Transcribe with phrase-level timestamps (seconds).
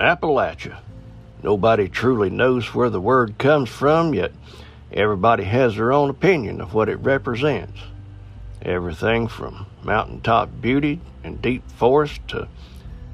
[0.00, 0.78] Appalachia.
[1.42, 4.32] Nobody truly knows where the word comes from, yet
[4.92, 7.80] everybody has their own opinion of what it represents.
[8.62, 12.48] Everything from mountaintop beauty and deep forest to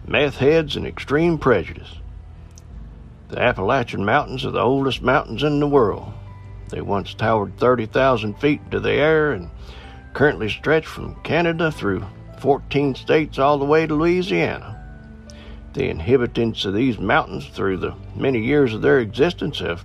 [0.06, 1.96] meth heads and extreme prejudice.
[3.28, 6.12] The Appalachian Mountains are the oldest mountains in the world.
[6.68, 9.50] They once towered 30,000 feet into the air and
[10.12, 12.04] currently stretch from Canada through
[12.40, 14.73] 14 states all the way to Louisiana.
[15.74, 19.84] The inhabitants of these mountains, through the many years of their existence, have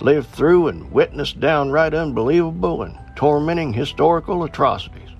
[0.00, 5.10] lived through and witnessed downright unbelievable and tormenting historical atrocities.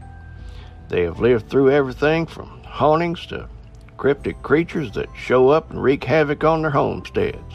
[0.89, 3.49] They have lived through everything from hauntings to
[3.97, 7.55] cryptic creatures that show up and wreak havoc on their homesteads.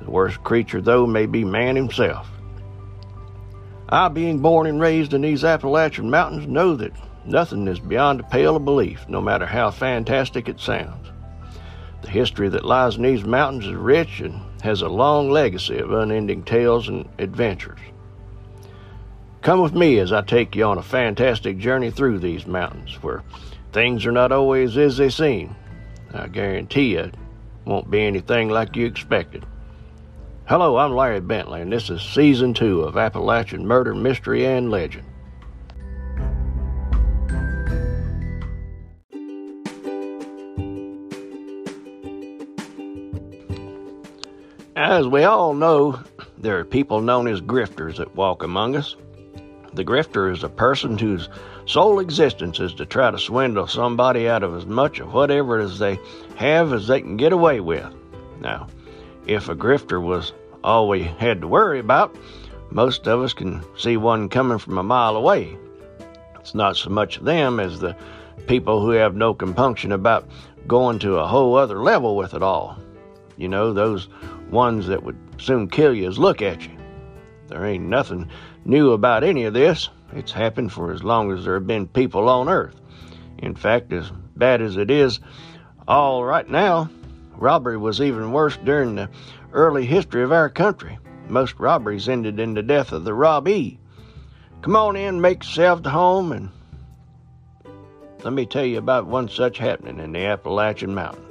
[0.00, 2.28] The worst creature, though, may be man himself.
[3.88, 6.92] I, being born and raised in these Appalachian mountains, know that
[7.24, 11.09] nothing is beyond the pale of belief, no matter how fantastic it sounds.
[12.02, 15.92] The history that lies in these mountains is rich and has a long legacy of
[15.92, 17.78] unending tales and adventures.
[19.42, 23.22] Come with me as I take you on a fantastic journey through these mountains where
[23.72, 25.56] things are not always as they seem.
[26.12, 27.14] I guarantee you it
[27.64, 29.46] won't be anything like you expected.
[30.46, 35.06] Hello, I'm Larry Bentley, and this is season two of Appalachian Murder, Mystery, and Legend.
[44.80, 46.00] As we all know,
[46.38, 48.96] there are people known as grifters that walk among us.
[49.74, 51.28] The grifter is a person whose
[51.66, 55.78] sole existence is to try to swindle somebody out of as much of whatever as
[55.78, 56.00] they
[56.36, 57.94] have as they can get away with.
[58.40, 58.68] Now,
[59.26, 60.32] if a grifter was
[60.64, 62.16] all we had to worry about,
[62.70, 65.58] most of us can see one coming from a mile away.
[66.36, 67.94] It's not so much them as the
[68.46, 70.26] people who have no compunction about
[70.66, 72.78] going to a whole other level with it all.
[73.36, 74.08] You know, those
[74.50, 76.76] ones that would soon kill you as look at you.
[77.48, 78.28] There ain't nothing
[78.64, 79.88] new about any of this.
[80.12, 82.80] It's happened for as long as there have been people on Earth.
[83.38, 85.20] In fact, as bad as it is
[85.88, 86.90] all right now,
[87.36, 89.08] robbery was even worse during the
[89.52, 90.98] early history of our country.
[91.28, 93.78] Most robberies ended in the death of the robbee.
[94.62, 96.50] Come on in, make yourself to home, and
[98.22, 101.29] let me tell you about one such happening in the Appalachian Mountains.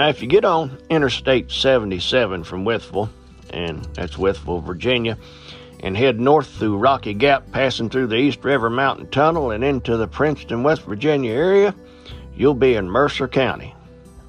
[0.00, 3.10] Now, if you get on Interstate 77 from Wytheville,
[3.50, 5.18] and that's Wytheville, Virginia,
[5.80, 9.98] and head north through Rocky Gap, passing through the East River Mountain Tunnel and into
[9.98, 11.74] the Princeton, West Virginia area,
[12.34, 13.74] you'll be in Mercer County.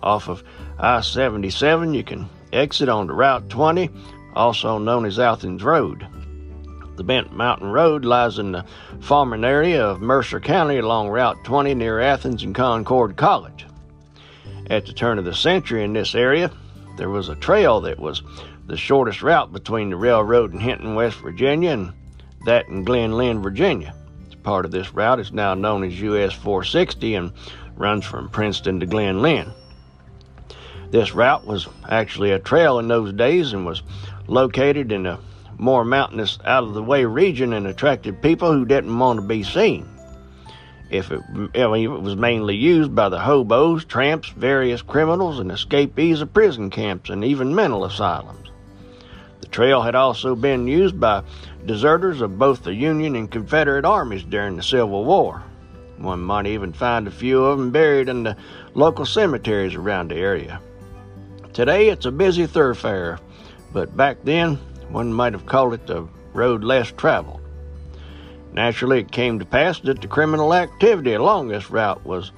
[0.03, 0.43] Off of
[0.77, 3.89] I 77, you can exit onto Route 20,
[4.35, 6.05] also known as Athens Road.
[6.97, 8.65] The Bent Mountain Road lies in the
[8.99, 13.67] farming area of Mercer County along Route 20 near Athens and Concord College.
[14.69, 16.51] At the turn of the century in this area,
[16.97, 18.21] there was a trail that was
[18.67, 21.93] the shortest route between the railroad in Hinton, West Virginia, and
[22.45, 23.93] that in Glen Lyn, Virginia.
[24.43, 27.31] Part of this route is now known as US 460 and
[27.75, 29.51] runs from Princeton to Glen Lyn.
[30.89, 33.83] This route was actually a trail in those days and was
[34.27, 35.19] located in a
[35.57, 39.43] more mountainous, out of the way region and attracted people who didn't want to be
[39.43, 39.87] seen
[40.91, 41.21] if it,
[41.55, 46.33] I mean, it was mainly used by the hobos, tramps, various criminals, and escapees of
[46.33, 48.49] prison camps and even mental asylums.
[49.39, 51.23] The trail had also been used by
[51.65, 55.41] deserters of both the Union and Confederate armies during the Civil War.
[55.97, 58.35] One might even find a few of them buried in the
[58.73, 60.61] local cemeteries around the area.
[61.53, 63.19] Today it's a busy thoroughfare,
[63.71, 64.55] but back then
[64.89, 67.40] one might have called it the road less traveled.
[68.53, 72.31] Naturally, it came to pass that the criminal activity along this route was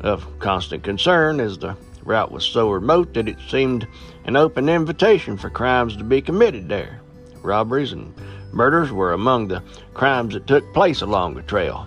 [0.00, 3.86] of constant concern, as the route was so remote that it seemed
[4.26, 7.00] an open invitation for crimes to be committed there.
[7.42, 8.14] Robberies and
[8.52, 9.62] murders were among the
[9.94, 11.86] crimes that took place along the trail.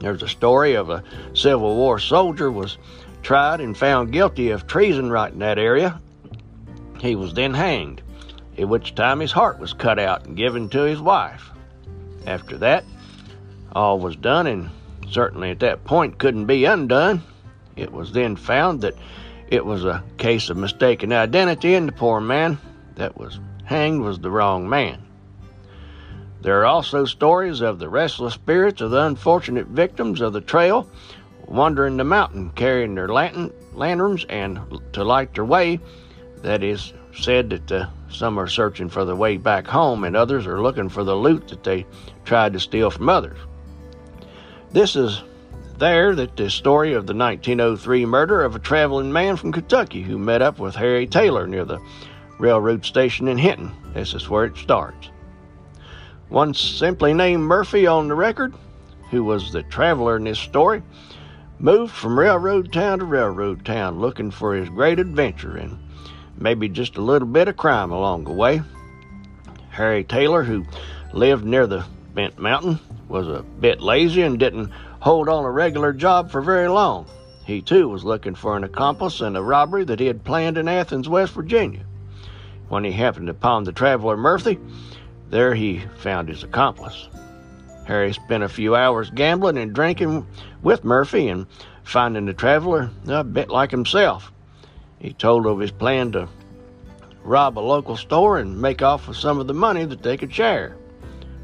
[0.00, 1.04] There's a story of a
[1.34, 2.78] Civil War soldier was
[3.22, 6.00] tried and found guilty of treason right in that area.
[7.00, 8.02] He was then hanged,
[8.58, 11.50] at which time his heart was cut out and given to his wife.
[12.26, 12.84] After that,
[13.74, 14.70] all was done, and
[15.10, 17.22] certainly at that point couldn't be undone.
[17.76, 18.94] It was then found that
[19.48, 22.58] it was a case of mistaken identity, and the poor man
[22.96, 25.02] that was hanged was the wrong man.
[26.40, 30.88] There are also stories of the restless spirits of the unfortunate victims of the trail
[31.46, 34.60] wandering the mountain carrying their lantern, lanterns and
[34.92, 35.80] to light their way.
[36.42, 40.46] That is said that uh, some are searching for the way back home, and others
[40.46, 41.86] are looking for the loot that they
[42.24, 43.38] tried to steal from others.
[44.74, 45.22] This is
[45.78, 50.18] there that the story of the 1903 murder of a traveling man from Kentucky who
[50.18, 51.78] met up with Harry Taylor near the
[52.40, 53.72] railroad station in Hinton.
[53.94, 55.10] This is where it starts.
[56.28, 58.52] One simply named Murphy on the record,
[59.12, 60.82] who was the traveler in this story,
[61.60, 65.78] moved from railroad town to railroad town looking for his great adventure and
[66.36, 68.60] maybe just a little bit of crime along the way.
[69.70, 70.64] Harry Taylor, who
[71.12, 74.70] lived near the Bent Mountain, was a bit lazy and didn't
[75.00, 77.06] hold on a regular job for very long.
[77.44, 80.68] He too was looking for an accomplice in a robbery that he had planned in
[80.68, 81.84] Athens, West Virginia.
[82.68, 84.58] When he happened upon the traveler Murphy,
[85.30, 87.08] there he found his accomplice.
[87.86, 90.26] Harry spent a few hours gambling and drinking
[90.62, 91.46] with Murphy and
[91.82, 94.32] finding the traveler a bit like himself.
[94.98, 96.28] He told of his plan to
[97.22, 100.32] rob a local store and make off with some of the money that they could
[100.32, 100.76] share.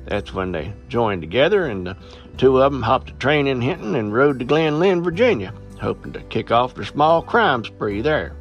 [0.07, 1.97] That's when they joined together, and the
[2.37, 6.13] two of them hopped a train in Hinton and rode to Glen Lyn, Virginia, hoping
[6.13, 8.35] to kick off their small crime spree there.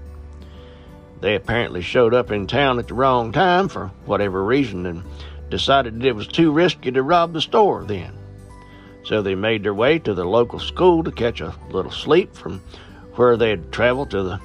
[1.21, 5.03] They apparently showed up in town at the wrong time for whatever reason and
[5.49, 8.17] decided that it was too risky to rob the store then.
[9.03, 12.61] So they made their way to the local school to catch a little sleep from
[13.15, 14.39] where they had traveled to the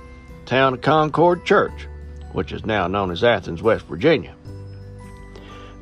[0.46, 1.86] town of Concord Church,
[2.32, 4.34] which is now known as Athens, West Virginia.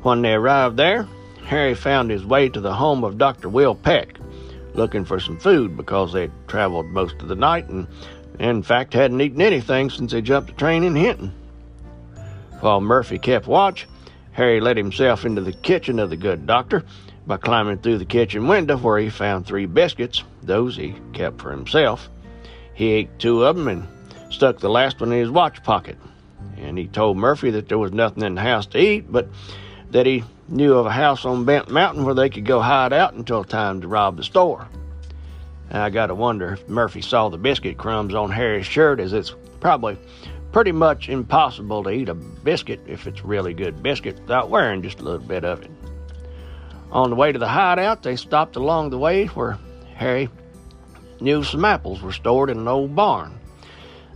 [0.03, 1.07] When they arrived there,
[1.45, 3.49] Harry found his way to the home of Dr.
[3.49, 4.17] Will Peck,
[4.73, 7.87] looking for some food because they had traveled most of the night and,
[8.39, 11.33] in fact, hadn't eaten anything since they jumped the train in Hinton.
[12.61, 13.87] While Murphy kept watch,
[14.31, 16.83] Harry let himself into the kitchen of the good doctor
[17.27, 20.23] by climbing through the kitchen window where he found three biscuits.
[20.41, 22.09] Those he kept for himself.
[22.73, 23.87] He ate two of them and
[24.31, 25.97] stuck the last one in his watch pocket.
[26.57, 29.27] And he told Murphy that there was nothing in the house to eat, but
[29.93, 33.13] that he knew of a house on Bent Mountain where they could go hide out
[33.13, 34.67] until time to rob the store.
[35.71, 39.35] I got to wonder if Murphy saw the biscuit crumbs on Harry's shirt, as it's
[39.59, 39.97] probably
[40.51, 44.99] pretty much impossible to eat a biscuit if it's really good biscuit without wearing just
[44.99, 45.71] a little bit of it.
[46.91, 49.57] On the way to the hideout, they stopped along the way where
[49.95, 50.27] Harry
[51.19, 53.39] knew some apples were stored in an old barn.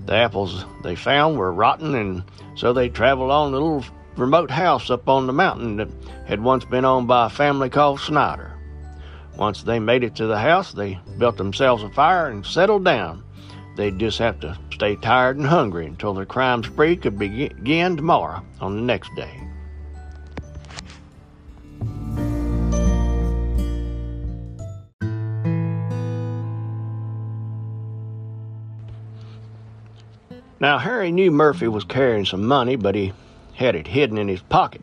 [0.05, 2.23] The apples they found were rotten, and
[2.55, 3.85] so they traveled on a little
[4.17, 5.89] remote house up on the mountain that
[6.25, 8.53] had once been owned by a family called Snyder.
[9.37, 13.23] Once they made it to the house, they built themselves a fire and settled down.
[13.75, 18.43] They'd just have to stay tired and hungry until their crime spree could begin tomorrow
[18.59, 19.43] on the next day.
[30.59, 33.13] Now, Harry knew Murphy was carrying some money, but he
[33.57, 34.81] had it hidden in his pocket.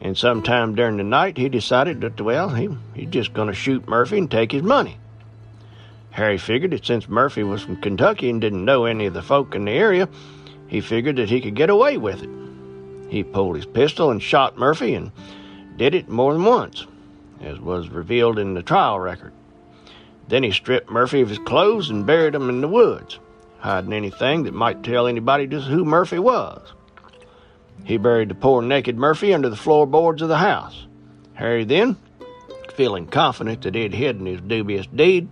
[0.00, 3.88] And sometime during the night, he decided that, well, he, he's just going to shoot
[3.88, 4.98] Murphy and take his money.
[6.10, 9.54] Harry figured that since Murphy was from Kentucky and didn't know any of the folk
[9.54, 10.08] in the area,
[10.66, 12.30] he figured that he could get away with it.
[13.10, 15.12] He pulled his pistol and shot Murphy and
[15.76, 16.86] did it more than once,
[17.40, 19.32] as was revealed in the trial record.
[20.28, 23.18] Then he stripped Murphy of his clothes and buried him in the woods
[23.60, 26.72] hiding anything that might tell anybody just who Murphy was.
[27.84, 30.86] He buried the poor naked Murphy under the floorboards of the house.
[31.34, 31.96] Harry then,
[32.74, 35.28] feeling confident that he had hidden his dubious deed,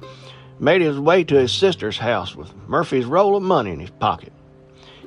[0.58, 4.32] made his way to his sister's house with Murphy's roll of money in his pocket.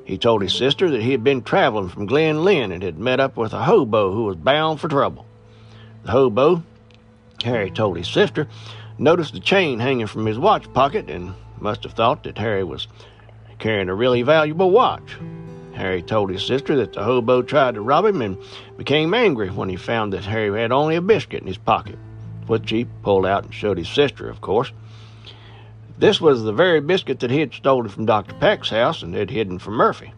[0.05, 3.19] He told his sister that he had been traveling from Glen Lyn and had met
[3.19, 5.25] up with a hobo who was bound for trouble.
[6.03, 6.63] The hobo,
[7.43, 8.47] Harry told his sister,
[8.97, 12.87] noticed the chain hanging from his watch pocket and must have thought that Harry was
[13.59, 15.17] carrying a really valuable watch.
[15.81, 18.37] Harry told his sister that the hobo tried to rob him and
[18.77, 21.97] became angry when he found that Harry had only a biscuit in his pocket,
[22.45, 24.71] which he pulled out and showed his sister, of course.
[25.97, 28.35] This was the very biscuit that he had stolen from Dr.
[28.35, 30.13] Peck's house and had hidden from Murphy.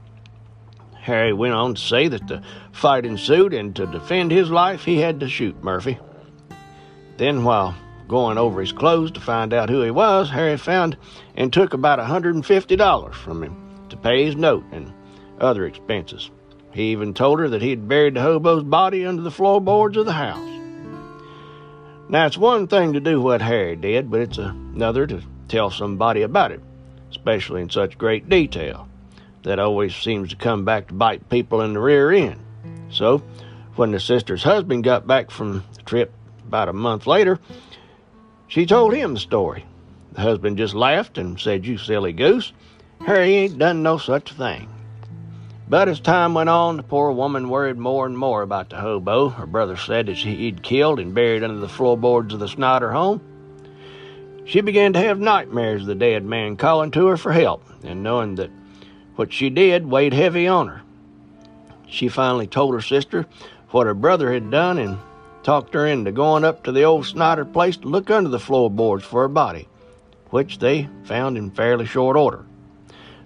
[0.96, 2.42] Harry went on to say that the
[2.74, 5.98] fight ensued and to defend his life he had to shoot Murphy.
[7.16, 7.74] Then, while
[8.10, 10.98] going over his clothes to find out who he was, Harry found
[11.36, 13.56] and took about $150 from him
[13.88, 14.92] to pay his note and
[15.44, 16.32] other expenses.
[16.72, 20.06] He even told her that he had buried the hobo's body under the floorboards of
[20.06, 20.50] the house.
[22.10, 26.24] Now, it's one thing to do what Harry did, but it's another to tell somebody
[26.24, 26.62] about it,
[27.10, 28.88] especially in such great detail.
[29.44, 32.40] That always seems to come back to bite people in the rear end.
[32.90, 33.20] So,
[33.76, 36.14] when the sister's husband got back from the trip
[36.48, 37.40] about a month later,
[38.48, 39.66] she told him the story.
[40.14, 42.54] The husband just laughed and said, You silly goose,
[43.06, 44.70] Harry ain't done no such thing.
[45.70, 49.30] But as time went on, the poor woman worried more and more about the hobo
[49.30, 53.22] her brother said that he'd killed and buried under the floorboards of the Snyder home.
[54.46, 58.04] She began to have nightmares of the dead man calling to her for help, and
[58.04, 58.52] knowing that
[59.16, 60.82] what she did weighed heavy on her.
[61.88, 63.26] She finally told her sister
[63.70, 64.98] what her brother had done and
[65.44, 69.06] talked her into going up to the old Snyder place to look under the floorboards
[69.06, 69.70] for her body,
[70.30, 72.46] which they found in fairly short order.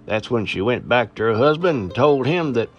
[0.07, 2.69] That's when she went back to her husband and told him that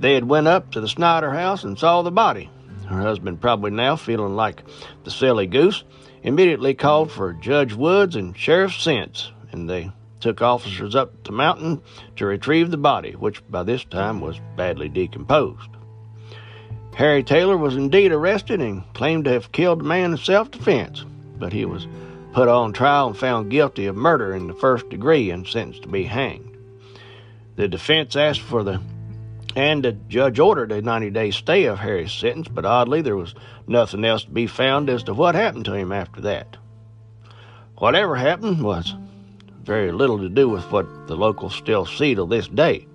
[0.00, 2.50] they had went up to the Snyder house and saw the body.
[2.88, 4.64] Her husband, probably now feeling like
[5.04, 5.84] the silly goose,
[6.24, 11.80] immediately called for Judge Woods and Sheriff Sentz, and they took officers up the mountain
[12.16, 15.70] to retrieve the body, which by this time was badly decomposed.
[16.96, 21.04] Harry Taylor was indeed arrested and claimed to have killed the man in self defense,
[21.38, 21.86] but he was
[22.32, 25.88] put on trial and found guilty of murder in the first degree and sentenced to
[25.88, 26.53] be hanged.
[27.56, 28.80] The defense asked for the
[29.56, 33.34] and the judge ordered a 90 day stay of Harry's sentence, but oddly, there was
[33.68, 36.56] nothing else to be found as to what happened to him after that.
[37.76, 38.94] Whatever happened was
[39.62, 42.86] very little to do with what the locals still see to this day.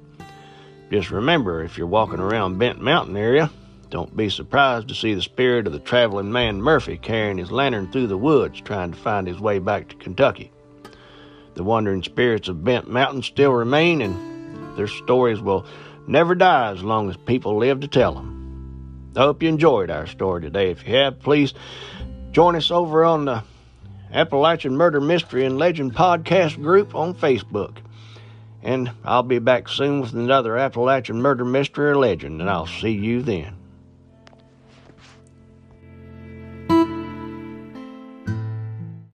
[0.92, 3.50] Just remember, if you're walking around Bent Mountain area,
[3.90, 7.92] don't be surprised to see the spirit of the traveling man Murphy carrying his lantern
[7.92, 10.52] through the woods trying to find his way back to Kentucky.
[11.56, 14.39] The wandering spirits of Bent Mountain still remain, and
[14.80, 15.66] their stories will
[16.08, 19.12] never die as long as people live to tell them.
[19.16, 20.72] I hope you enjoyed our story today.
[20.72, 21.54] If you have, please
[22.32, 23.44] join us over on the
[24.14, 27.78] Appalachian Murder Mystery and Legend podcast group on Facebook.
[28.64, 32.92] And I'll be back soon with another Appalachian Murder Mystery or Legend, and I'll see
[32.92, 33.59] you then.